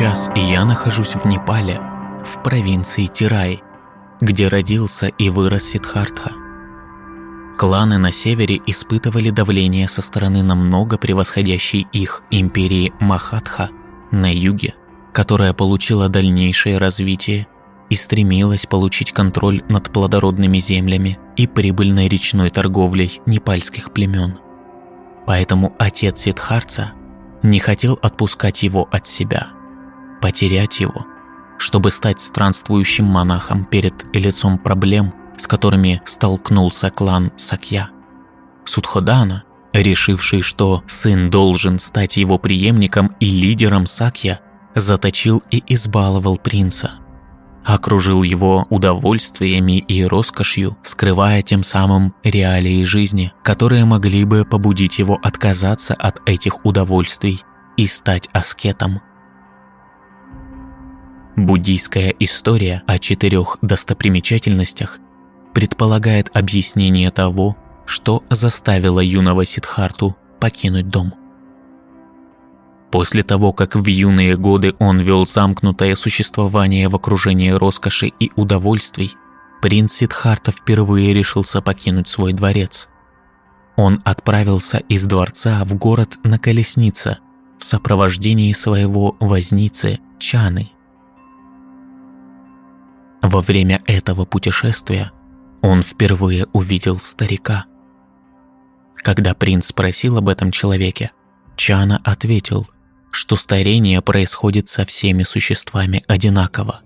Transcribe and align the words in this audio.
Сейчас 0.00 0.30
я 0.34 0.64
нахожусь 0.64 1.14
в 1.14 1.26
Непале, 1.26 1.78
в 2.24 2.42
провинции 2.42 3.04
Тирай, 3.04 3.62
где 4.22 4.48
родился 4.48 5.08
и 5.08 5.28
вырос 5.28 5.64
Сиддхартха. 5.64 6.32
Кланы 7.58 7.98
на 7.98 8.10
севере 8.10 8.62
испытывали 8.64 9.28
давление 9.28 9.88
со 9.88 10.00
стороны 10.00 10.42
намного 10.42 10.96
превосходящей 10.96 11.86
их 11.92 12.22
империи 12.30 12.94
Махатха 12.98 13.68
на 14.10 14.34
юге, 14.34 14.72
которая 15.12 15.52
получила 15.52 16.08
дальнейшее 16.08 16.78
развитие 16.78 17.46
и 17.90 17.94
стремилась 17.94 18.64
получить 18.64 19.12
контроль 19.12 19.62
над 19.68 19.92
плодородными 19.92 20.60
землями 20.60 21.18
и 21.36 21.46
прибыльной 21.46 22.08
речной 22.08 22.48
торговлей 22.48 23.20
непальских 23.26 23.92
племен. 23.92 24.38
Поэтому 25.26 25.74
отец 25.78 26.20
Сидхарца 26.20 26.92
не 27.42 27.58
хотел 27.58 27.98
отпускать 28.00 28.62
его 28.62 28.88
от 28.90 29.06
себя, 29.06 29.48
потерять 30.20 30.80
его, 30.80 31.06
чтобы 31.58 31.90
стать 31.90 32.20
странствующим 32.20 33.04
монахом 33.04 33.64
перед 33.64 33.94
лицом 34.14 34.58
проблем, 34.58 35.12
с 35.36 35.46
которыми 35.46 36.02
столкнулся 36.06 36.90
клан 36.90 37.32
Сакья. 37.36 37.90
Судходана, 38.64 39.44
решивший, 39.72 40.42
что 40.42 40.82
сын 40.86 41.30
должен 41.30 41.78
стать 41.78 42.16
его 42.16 42.38
преемником 42.38 43.16
и 43.20 43.30
лидером 43.30 43.86
Сакья, 43.86 44.40
заточил 44.74 45.42
и 45.50 45.62
избаловал 45.66 46.36
принца– 46.36 46.92
окружил 47.64 48.22
его 48.22 48.66
удовольствиями 48.70 49.78
и 49.78 50.04
роскошью, 50.04 50.76
скрывая 50.82 51.42
тем 51.42 51.64
самым 51.64 52.14
реалии 52.22 52.84
жизни, 52.84 53.32
которые 53.42 53.84
могли 53.84 54.24
бы 54.24 54.44
побудить 54.44 54.98
его 54.98 55.18
отказаться 55.22 55.94
от 55.94 56.20
этих 56.26 56.64
удовольствий 56.64 57.42
и 57.76 57.86
стать 57.86 58.28
аскетом. 58.32 59.00
Буддийская 61.46 62.14
история 62.18 62.82
о 62.86 62.98
четырех 62.98 63.56
достопримечательностях 63.62 64.98
предполагает 65.54 66.30
объяснение 66.34 67.10
того, 67.10 67.56
что 67.86 68.22
заставило 68.28 69.00
юного 69.00 69.46
Сидхарту 69.46 70.14
покинуть 70.38 70.90
дом. 70.90 71.14
После 72.90 73.22
того, 73.22 73.54
как 73.54 73.74
в 73.74 73.86
юные 73.86 74.36
годы 74.36 74.74
он 74.78 75.00
вел 75.00 75.26
замкнутое 75.26 75.96
существование 75.96 76.90
в 76.90 76.96
окружении 76.96 77.50
роскоши 77.50 78.08
и 78.08 78.30
удовольствий, 78.36 79.12
принц 79.62 79.94
Сидхарта 79.94 80.52
впервые 80.52 81.14
решился 81.14 81.62
покинуть 81.62 82.08
свой 82.08 82.34
дворец. 82.34 82.90
Он 83.76 84.02
отправился 84.04 84.76
из 84.76 85.06
дворца 85.06 85.64
в 85.64 85.74
город 85.74 86.18
на 86.22 86.38
колеснице 86.38 87.16
в 87.58 87.64
сопровождении 87.64 88.52
своего 88.52 89.16
возницы 89.20 90.00
Чаны. 90.18 90.72
Во 93.30 93.40
время 93.42 93.80
этого 93.86 94.24
путешествия 94.24 95.12
он 95.62 95.82
впервые 95.82 96.46
увидел 96.52 96.96
старика. 96.98 97.66
Когда 98.96 99.34
принц 99.34 99.66
спросил 99.66 100.18
об 100.18 100.28
этом 100.28 100.50
человеке, 100.50 101.12
Чана 101.56 102.00
ответил– 102.04 102.68
что 103.10 103.36
старение 103.36 104.00
происходит 104.00 104.68
со 104.68 104.84
всеми 104.84 105.24
существами 105.24 106.04
одинаково. 106.06 106.80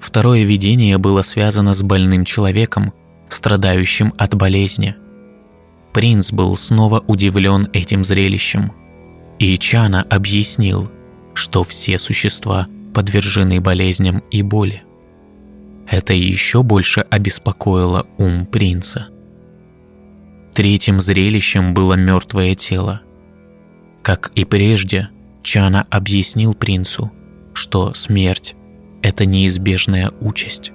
Второе 0.00 0.44
видение 0.44 0.98
было 0.98 1.22
связано 1.22 1.74
с 1.74 1.82
больным 1.82 2.24
человеком, 2.24 2.92
страдающим 3.28 4.12
от 4.18 4.34
болезни. 4.34 4.96
Принц 5.92 6.32
был 6.32 6.56
снова 6.56 7.00
удивлен 7.06 7.68
этим 7.72 8.04
зрелищем, 8.04 8.72
и 9.38 9.58
Чана 9.58 10.02
объяснил, 10.02 10.90
что 11.34 11.64
все 11.64 11.98
существа 11.98 12.66
подвержены 12.94 13.60
болезням 13.60 14.22
и 14.30 14.42
боли. 14.42 14.82
Это 15.88 16.12
еще 16.12 16.62
больше 16.62 17.00
обеспокоило 17.00 18.06
ум 18.18 18.46
принца. 18.46 19.08
Третьим 20.54 21.00
зрелищем 21.00 21.74
было 21.74 21.94
мертвое 21.94 22.54
тело– 22.54 23.02
как 24.02 24.32
и 24.34 24.44
прежде, 24.44 25.08
Чана 25.42 25.86
объяснил 25.90 26.54
принцу, 26.54 27.12
что 27.52 27.92
смерть– 27.94 28.54
это 29.02 29.26
неизбежная 29.26 30.10
участь, 30.20 30.72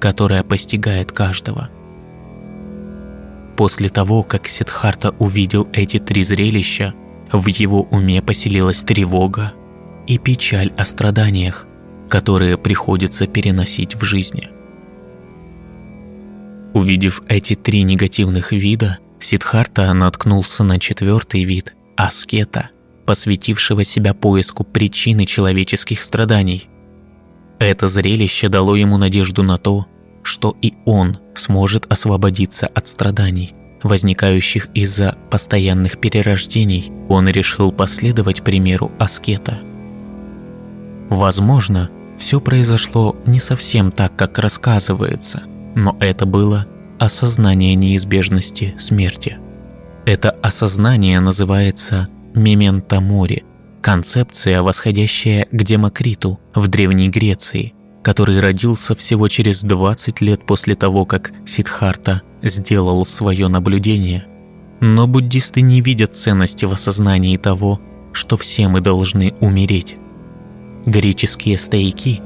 которая 0.00 0.42
постигает 0.42 1.12
каждого. 1.12 1.70
После 3.56 3.88
того, 3.88 4.24
как 4.24 4.48
Сидхарта 4.48 5.10
увидел 5.20 5.68
эти 5.72 6.00
три 6.00 6.24
зрелища, 6.24 6.94
в 7.30 7.46
его 7.46 7.82
уме 7.82 8.20
поселилась 8.20 8.82
тревога 8.82 9.52
и 10.06 10.18
печаль 10.18 10.72
о 10.76 10.84
страданиях, 10.84 11.66
которые 12.08 12.58
приходится 12.58 13.26
переносить 13.26 13.94
в 13.94 14.04
жизни. 14.04 14.48
Увидев 16.74 17.22
эти 17.28 17.54
три 17.54 17.82
негативных 17.82 18.52
вида, 18.52 18.98
Сидхарта 19.20 19.92
наткнулся 19.94 20.64
на 20.64 20.78
четвертый 20.78 21.44
вид– 21.44 21.74
аскета, 21.96 22.70
посвятившего 23.06 23.84
себя 23.84 24.12
поиску 24.12 24.64
причины 24.64 25.24
человеческих 25.24 26.02
страданий. 26.02 26.68
Это 27.58 27.86
зрелище 27.88 28.48
дало 28.48 28.76
ему 28.76 28.98
надежду 28.98 29.42
на 29.42 29.56
то, 29.56 29.86
что 30.22 30.56
и 30.60 30.74
он 30.84 31.18
сможет 31.34 31.90
освободиться 31.92 32.66
от 32.66 32.86
страданий, 32.88 33.54
возникающих 33.82 34.68
из-за 34.74 35.16
постоянных 35.30 35.98
перерождений. 35.98 36.90
Он 37.08 37.28
решил 37.28 37.70
последовать 37.70 38.42
примеру 38.42 38.90
аскета. 38.98 39.58
Возможно, 41.08 41.90
все 42.18 42.40
произошло 42.40 43.16
не 43.26 43.40
совсем 43.40 43.92
так, 43.92 44.16
как 44.16 44.38
рассказывается, 44.38 45.42
но 45.74 45.96
это 46.00 46.26
было 46.26 46.66
осознание 46.98 47.74
неизбежности 47.74 48.74
смерти. 48.78 49.38
Это 50.06 50.30
осознание 50.30 51.20
называется 51.20 52.08
«мементо 52.34 53.00
мори», 53.00 53.44
концепция, 53.80 54.62
восходящая 54.62 55.46
к 55.50 55.62
Демокриту 55.62 56.40
в 56.54 56.68
Древней 56.68 57.08
Греции, 57.08 57.74
который 58.02 58.40
родился 58.40 58.94
всего 58.94 59.28
через 59.28 59.62
20 59.62 60.20
лет 60.20 60.46
после 60.46 60.74
того, 60.74 61.04
как 61.04 61.32
Сидхарта 61.46 62.22
сделал 62.42 63.04
свое 63.06 63.48
наблюдение. 63.48 64.26
Но 64.80 65.06
буддисты 65.06 65.62
не 65.62 65.80
видят 65.80 66.16
ценности 66.16 66.64
в 66.66 66.72
осознании 66.72 67.36
того, 67.36 67.80
что 68.12 68.36
все 68.36 68.68
мы 68.68 68.80
должны 68.80 69.34
умереть. 69.40 69.96
Греческие 70.86 71.58
стоики 71.58 72.20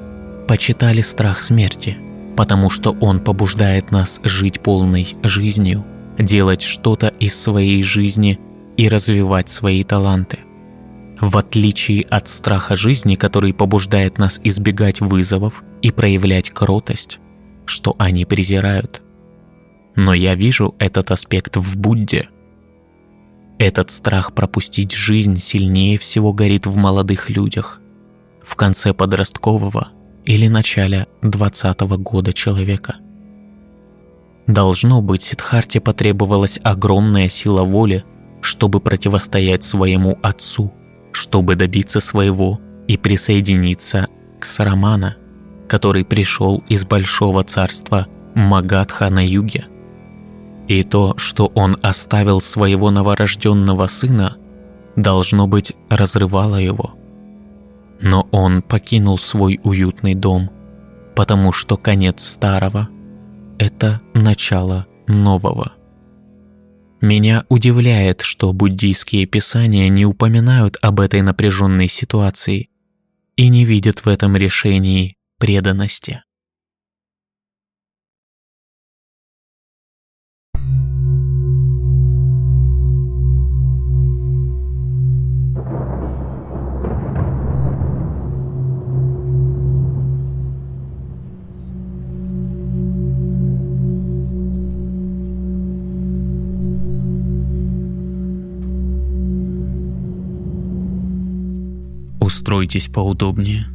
почитали 0.48 1.00
страх 1.02 1.40
смерти, 1.42 1.96
потому 2.36 2.70
что 2.70 2.92
он 3.00 3.20
побуждает 3.20 3.90
нас 3.90 4.20
жить 4.24 4.60
полной 4.60 5.16
жизнью– 5.22 5.84
делать 6.18 6.62
что-то 6.62 7.08
из 7.20 7.40
своей 7.40 7.82
жизни 7.82 8.38
и 8.76 8.88
развивать 8.88 9.48
свои 9.48 9.84
таланты. 9.84 10.40
В 11.20 11.36
отличие 11.36 12.02
от 12.02 12.28
страха 12.28 12.76
жизни, 12.76 13.14
который 13.14 13.52
побуждает 13.52 14.18
нас 14.18 14.40
избегать 14.44 15.00
вызовов 15.00 15.62
и 15.82 15.90
проявлять 15.90 16.50
кротость, 16.50 17.18
что 17.64 17.94
они 17.98 18.24
презирают. 18.24 19.02
Но 19.96 20.14
я 20.14 20.34
вижу 20.34 20.74
этот 20.78 21.10
аспект 21.10 21.56
в 21.56 21.76
Будде. 21.76 22.28
Этот 23.58 23.90
страх 23.90 24.32
пропустить 24.32 24.92
жизнь 24.92 25.38
сильнее 25.38 25.98
всего 25.98 26.32
горит 26.32 26.66
в 26.66 26.76
молодых 26.76 27.30
людях, 27.30 27.80
в 28.48 28.56
конце 28.56 28.94
подросткового 28.94 29.88
или 30.24 30.48
начале 30.48 31.06
20 31.22 31.80
года 31.80 32.32
человека– 32.32 32.96
Должно 34.48 35.02
быть, 35.02 35.22
Сидхарте 35.22 35.78
потребовалась 35.78 36.58
огромная 36.62 37.28
сила 37.28 37.64
воли, 37.64 38.02
чтобы 38.40 38.80
противостоять 38.80 39.62
своему 39.62 40.18
отцу, 40.22 40.72
чтобы 41.12 41.54
добиться 41.54 42.00
своего 42.00 42.58
и 42.86 42.96
присоединиться 42.96 44.08
к 44.40 44.46
Сарамана, 44.46 45.16
который 45.68 46.02
пришел 46.02 46.64
из 46.66 46.86
большого 46.86 47.44
царства 47.44 48.06
Магадха 48.34 49.10
на 49.10 49.24
юге. 49.24 49.66
И 50.66 50.82
то, 50.82 51.14
что 51.18 51.52
он 51.54 51.76
оставил 51.82 52.40
своего 52.40 52.90
новорожденного 52.90 53.86
сына, 53.86 54.38
должно 54.96 55.46
быть, 55.46 55.74
разрывало 55.90 56.56
его. 56.56 56.94
Но 58.00 58.28
он 58.30 58.62
покинул 58.62 59.18
свой 59.18 59.60
уютный 59.62 60.14
дом, 60.14 60.50
потому 61.14 61.52
что 61.52 61.76
конец 61.76 62.24
старого– 62.24 62.88
это 63.58 64.00
начало 64.14 64.86
нового. 65.06 65.72
Меня 67.00 67.44
удивляет, 67.48 68.22
что 68.22 68.52
буддийские 68.52 69.26
писания 69.26 69.88
не 69.88 70.04
упоминают 70.04 70.76
об 70.82 71.00
этой 71.00 71.22
напряженной 71.22 71.88
ситуации 71.88 72.70
и 73.36 73.48
не 73.48 73.64
видят 73.64 74.00
в 74.00 74.08
этом 74.08 74.36
решении 74.36 75.16
преданности. 75.38 76.22
Устройтесь 102.48 102.88
поудобнее. 102.88 103.66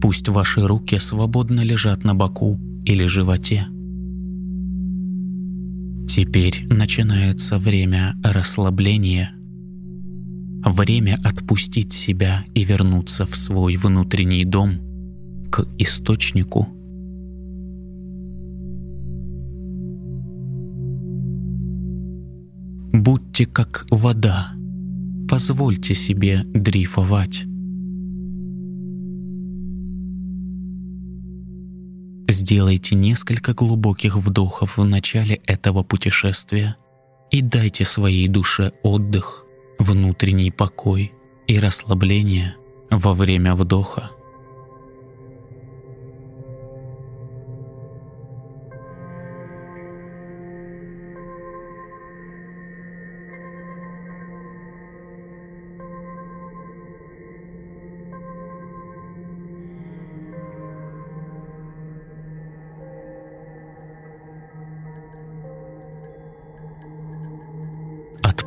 Пусть 0.00 0.30
ваши 0.30 0.66
руки 0.66 0.98
свободно 0.98 1.60
лежат 1.60 2.02
на 2.02 2.14
боку 2.14 2.58
или 2.86 3.04
животе. 3.04 3.66
Теперь 6.08 6.66
начинается 6.70 7.58
время 7.58 8.14
расслабления. 8.24 9.32
Время 10.64 11.20
отпустить 11.22 11.92
себя 11.92 12.44
и 12.54 12.64
вернуться 12.64 13.26
в 13.26 13.36
свой 13.36 13.76
внутренний 13.76 14.46
дом, 14.46 14.78
к 15.50 15.66
источнику. 15.76 16.66
Будьте 22.94 23.44
как 23.44 23.84
вода. 23.90 24.54
Позвольте 25.34 25.96
себе 25.96 26.44
дрейфовать. 26.44 27.42
Сделайте 32.28 32.94
несколько 32.94 33.52
глубоких 33.52 34.16
вдохов 34.16 34.78
в 34.78 34.84
начале 34.84 35.40
этого 35.44 35.82
путешествия 35.82 36.76
и 37.32 37.42
дайте 37.42 37.84
своей 37.84 38.28
душе 38.28 38.74
отдых, 38.84 39.44
внутренний 39.80 40.52
покой 40.52 41.12
и 41.48 41.58
расслабление 41.58 42.54
во 42.88 43.12
время 43.12 43.56
вдоха. 43.56 44.12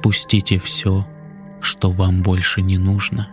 Отпустите 0.07 0.57
все, 0.57 1.05
что 1.59 1.91
вам 1.91 2.23
больше 2.23 2.61
не 2.61 2.77
нужно. 2.77 3.27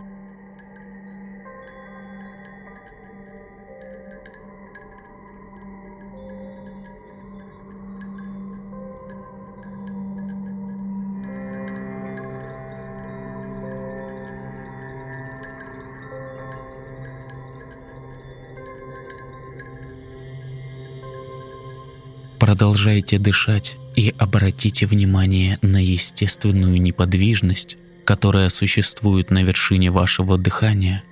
Продолжайте 22.37 23.17
дышать 23.17 23.77
и 23.95 24.13
обратите 24.17 24.85
внимание 24.85 25.57
на 25.61 25.83
естественную 25.83 26.81
неподвижность, 26.81 27.77
которая 28.03 28.49
существует 28.49 29.31
на 29.31 29.43
вершине 29.43 29.89
вашего 29.89 30.37
дыхания. 30.37 31.03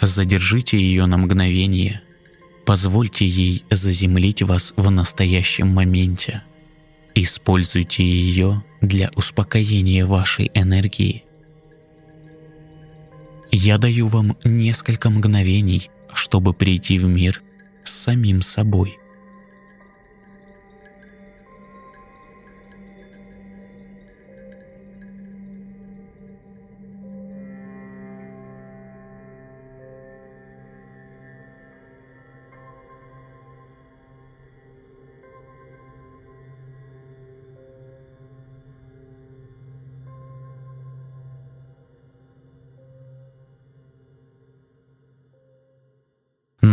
Задержите 0.00 0.78
ее 0.78 1.06
на 1.06 1.16
мгновение. 1.16 2.02
Позвольте 2.66 3.26
ей 3.26 3.64
заземлить 3.70 4.42
вас 4.42 4.74
в 4.76 4.90
настоящем 4.90 5.68
моменте. 5.68 6.42
Используйте 7.14 8.04
ее 8.04 8.62
для 8.80 9.10
успокоения 9.14 10.04
вашей 10.04 10.50
энергии. 10.52 11.22
Я 13.52 13.78
даю 13.78 14.08
вам 14.08 14.36
несколько 14.44 15.08
мгновений, 15.08 15.90
чтобы 16.12 16.52
прийти 16.52 16.98
в 16.98 17.04
мир 17.04 17.42
с 17.84 17.92
самим 17.92 18.42
собой– 18.42 18.98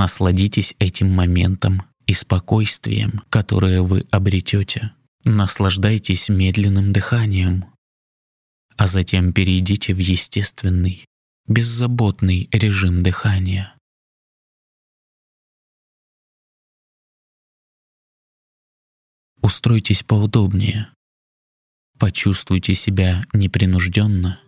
Насладитесь 0.03 0.75
этим 0.79 1.09
моментом 1.09 1.83
и 2.07 2.13
спокойствием, 2.13 3.21
которое 3.29 3.81
вы 3.81 4.05
обретете. 4.11 4.91
Наслаждайтесь 5.23 6.27
медленным 6.27 6.91
дыханием, 6.91 7.63
а 8.75 8.87
затем 8.87 9.31
перейдите 9.31 9.93
в 9.93 9.99
естественный, 9.99 11.05
беззаботный 11.47 12.49
режим 12.51 13.01
дыхания. 13.01 13.77
Устройтесь 19.41 20.03
поудобнее. 20.03 20.89
Почувствуйте 21.97 22.75
себя 22.75 23.23
непринужденно. 23.31 24.41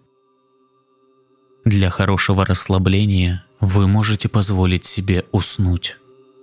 Для 1.63 1.89
хорошего 1.89 2.45
расслабления 2.45 3.45
вы 3.65 3.87
можете 3.87 4.29
позволить 4.29 4.85
себе 4.85 5.25
уснуть. 5.31 5.97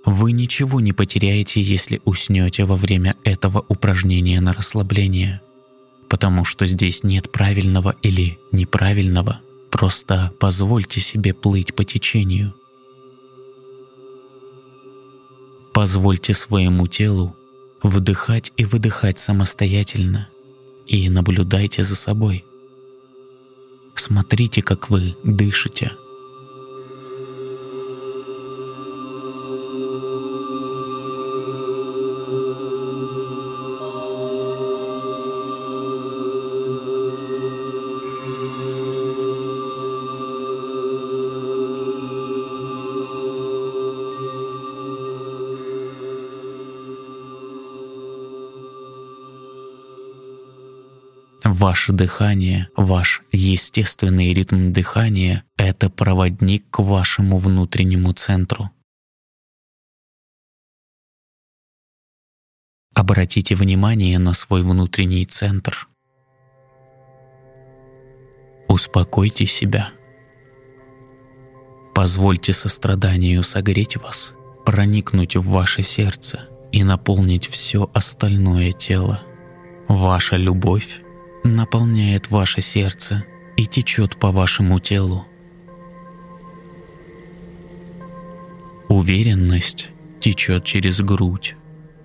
Вы 0.05 0.33
ничего 0.33 0.81
не 0.81 0.93
потеряете, 0.93 1.63
если 1.63 2.03
уснете 2.05 2.65
во 2.65 2.75
время 2.75 3.17
этого 3.23 3.65
упражнения 3.69 4.41
на 4.41 4.53
расслабление, 4.53 5.41
потому 6.09 6.45
что 6.45 6.67
здесь 6.67 7.05
нет 7.05 7.31
правильного 7.31 7.95
или 8.03 8.39
неправильного. 8.51 9.41
Просто 9.71 10.33
позвольте 10.41 11.01
себе 11.01 11.33
плыть 11.33 11.75
по 11.75 11.85
течению. 11.85 12.55
Позвольте 15.73 16.35
своему 16.35 16.89
телу 16.89 17.37
вдыхать 17.83 18.53
и 18.57 18.65
выдыхать 18.65 19.21
самостоятельно 19.21 20.29
и 20.87 21.09
наблюдайте 21.09 21.85
за 21.85 21.95
собой. 21.95 22.45
Смотрите, 23.95 24.61
как 24.61 24.91
вы 24.91 25.15
дышите– 25.23 25.93
Ваше 51.73 51.95
дыхание, 51.95 52.69
ваш 52.77 53.23
естественный 53.33 54.35
ритм 54.35 54.75
дыхания— 54.75 55.43
это 55.57 55.89
проводник 55.89 56.69
к 56.69 56.81
вашему 56.81 57.39
внутреннему 57.39 58.13
центру. 58.13 58.71
Обратите 62.95 63.55
внимание 63.55 64.19
на 64.19 64.35
свой 64.35 64.63
внутренний 64.63 65.25
центр. 65.25 65.89
Успокойте 68.69 69.47
себя. 69.47 69.93
Позвольте 71.95 72.53
состраданию 72.53 73.43
согреть 73.45 73.97
вас, 73.97 74.35
проникнуть 74.67 75.37
в 75.37 75.49
ваше 75.49 75.83
сердце 75.83 76.51
и 76.71 76.85
наполнить 76.85 77.47
все 77.47 77.89
остальное 77.95 78.73
тело. 78.73 79.23
Ваша 79.89 80.37
любовь 80.37 81.01
наполняет 81.45 82.31
ваше 82.31 82.63
сердце 82.63 83.25
и 83.57 83.67
течет 83.67 84.17
по 84.17 84.31
вашему 84.31 84.79
телу. 84.79 85.27
Уверенность 88.89 89.91
течет 90.21 90.65
через 90.65 91.01
грудь, 91.01 91.57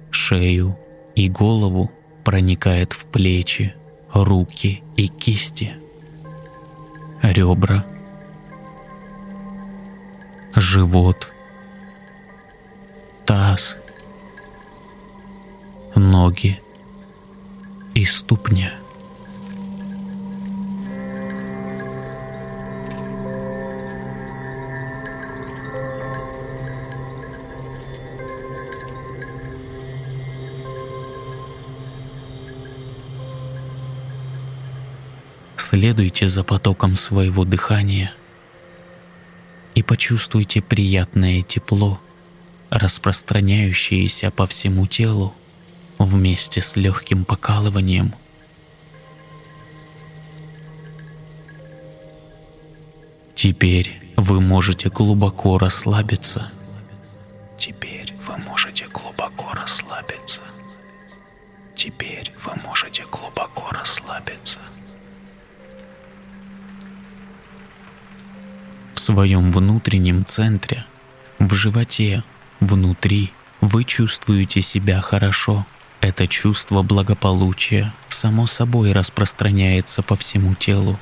шею 0.09 0.77
и 1.15 1.29
голову, 1.29 1.91
проникает 2.23 2.93
в 2.93 3.05
плечи, 3.05 3.73
руки 4.13 4.83
и 4.95 5.07
кисти, 5.07 5.73
ребра, 7.21 7.85
живот, 10.55 11.31
таз, 13.25 13.77
ноги. 15.95 16.59
И 17.93 18.05
ступня. 18.05 18.73
Следуйте 35.69 36.29
за 36.29 36.45
потоком 36.45 36.95
своего 36.95 37.43
дыхания 37.43 38.13
и 39.75 39.83
почувствуйте 39.83 40.61
приятное 40.61 41.41
тепло, 41.41 41.99
распространяющееся 42.69 44.31
по 44.31 44.47
всему 44.47 44.87
телу 44.87 45.33
вместе 45.99 46.61
с 46.61 46.77
легким 46.77 47.25
покалыванием. 47.25 48.13
Теперь 53.35 53.99
вы 54.15 54.39
можете 54.39 54.87
глубоко 54.87 55.57
расслабиться. 55.57 56.49
Своем 69.17 69.51
внутреннем 69.51 70.27
центре, 70.27 70.85
в 71.39 71.55
животе, 71.55 72.23
внутри, 72.59 73.31
вы 73.61 73.83
чувствуете 73.83 74.61
себя 74.61 75.01
хорошо– 75.01 75.65
это 76.01 76.27
чувство 76.27 76.83
благополучия 76.83 77.91
само 78.09 78.45
собой 78.45 78.91
распространяется 78.91 80.03
по 80.03 80.15
всему 80.15 80.53
телу. 80.53 80.99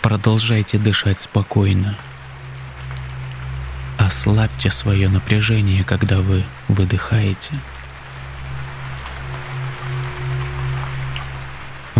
Продолжайте 0.00 0.78
дышать 0.78 1.18
спокойно. 1.18 1.96
Ослабьте 3.98 4.70
свое 4.70 5.08
напряжение, 5.08 5.82
когда 5.82 6.20
вы 6.20 6.44
выдыхаете. 6.68 7.54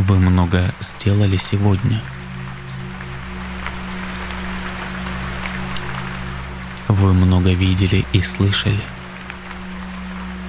Вы 0.07 0.19
много 0.19 0.63
сделали 0.81 1.37
сегодня– 1.37 2.03
Вы 6.97 7.13
много 7.13 7.53
видели 7.53 8.07
и 8.13 8.23
слышали. 8.23 8.81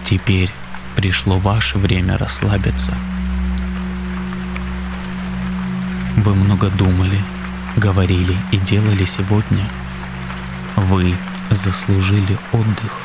Теперь 0.03 0.51
пришло 0.95 1.39
ваше 1.39 1.79
время 1.79 2.17
расслабиться. 2.19 2.93
Вы 6.17 6.35
много 6.35 6.69
думали, 6.69 7.19
говорили 7.77 8.37
и 8.51 8.57
делали 8.57 9.05
сегодня. 9.05 9.65
Вы 10.75 11.15
заслужили 11.49 12.37
отдых. 12.51 13.01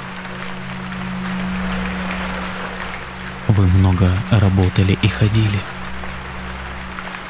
Вы 3.49 3.67
много 3.69 4.11
работали 4.31 4.99
и 5.01 5.09
ходили. 5.09 5.61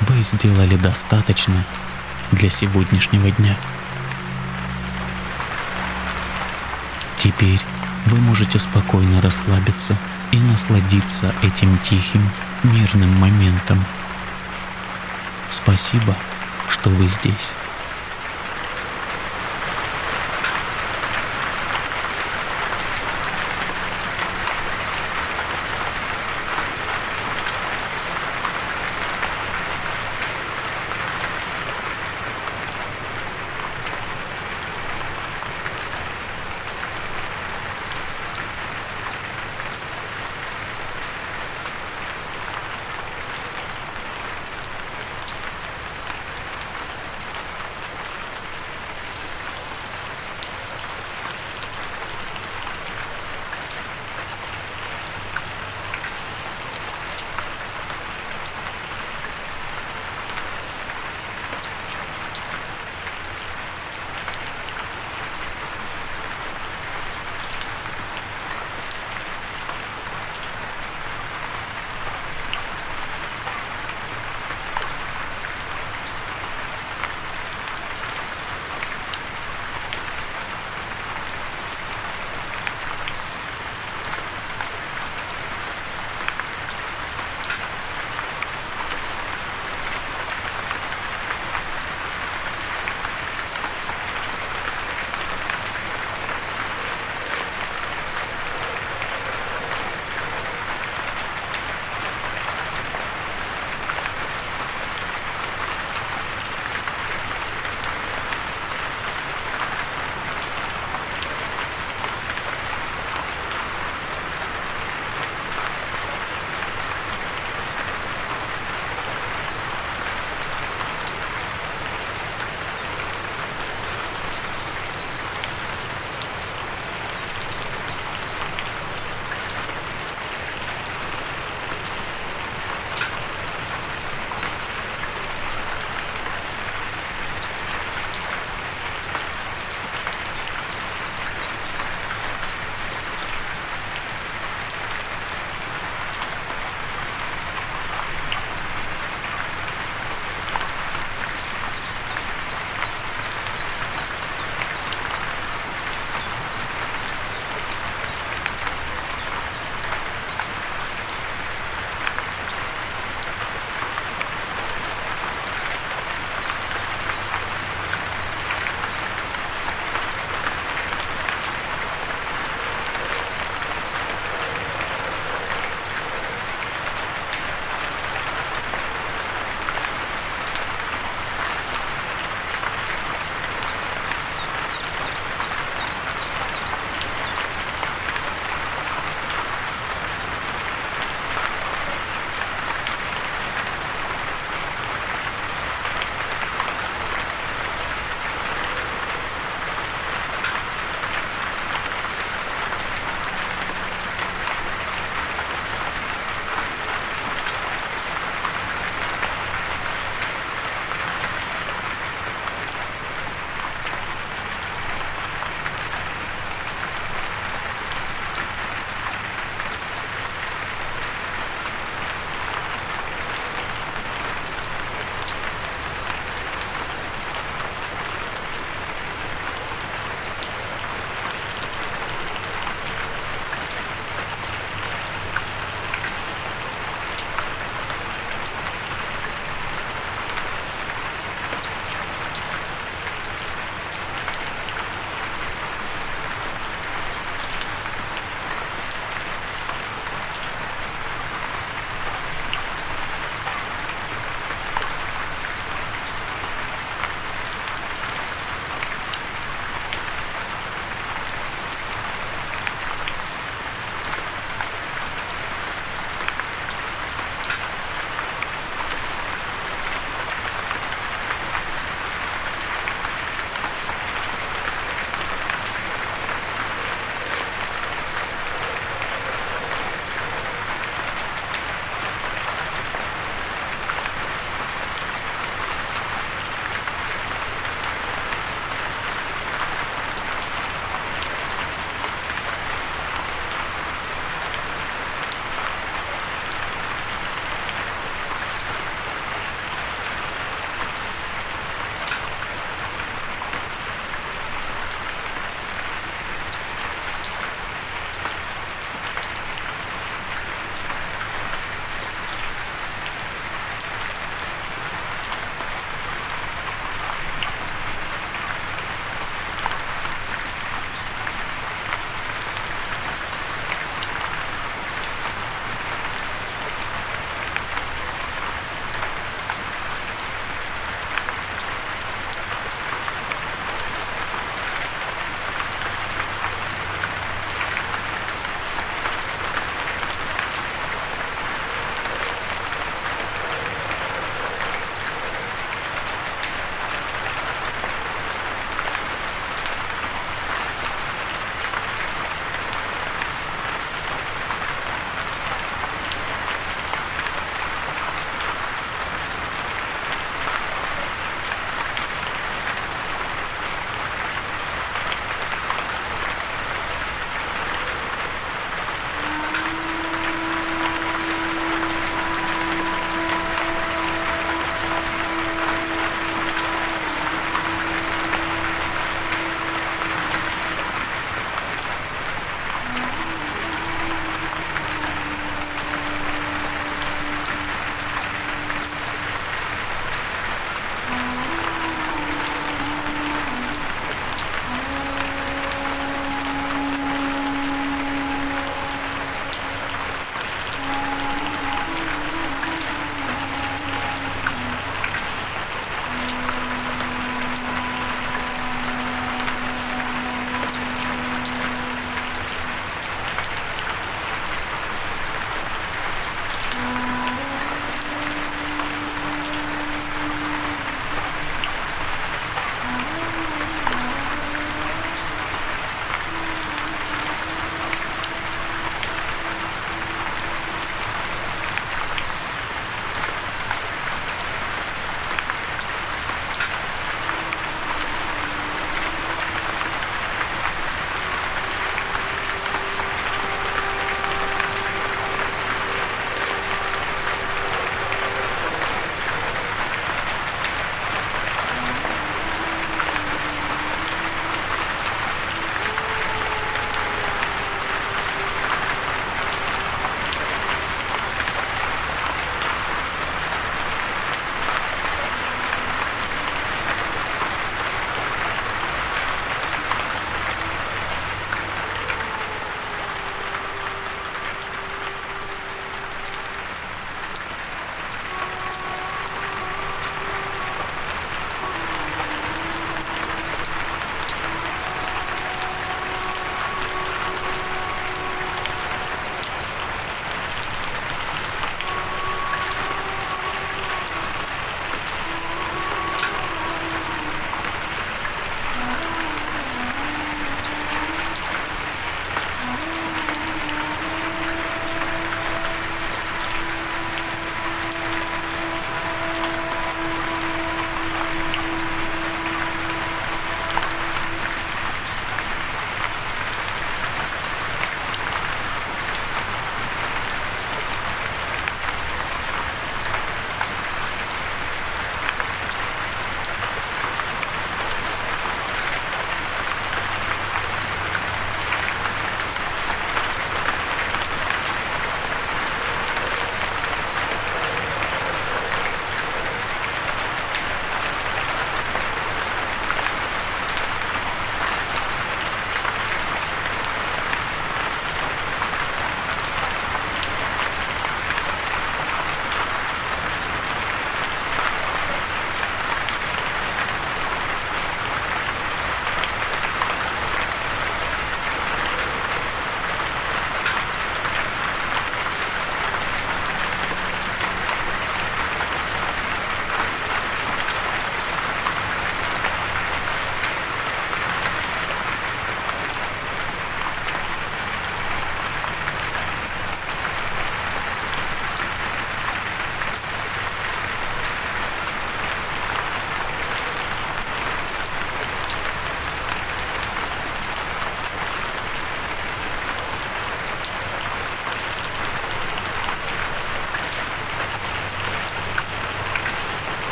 Вы 0.00 0.22
сделали 0.22 0.76
достаточно 0.76 1.64
для 2.32 2.48
сегодняшнего 2.48 3.30
дня. 3.30 3.56
Теперь 7.18 7.60
вы 8.06 8.18
можете 8.18 8.58
спокойно 8.58 9.20
расслабиться 9.20 9.96
и 10.30 10.38
насладиться 10.38 11.34
этим 11.42 11.76
тихим, 11.78 12.28
мирным 12.62 13.14
моментом. 13.18 13.84
Спасибо, 15.50 16.16
что 16.68 16.88
вы 16.88 17.06
здесь. 17.08 17.50